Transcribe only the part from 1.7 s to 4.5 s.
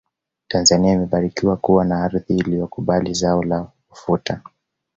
na ardhi inayokubali zao la ufuta